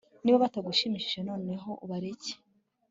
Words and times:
niba 0.23 0.43
batagushimishije 0.43 1.19
noneho 1.29 1.69
ubareke 1.83 2.31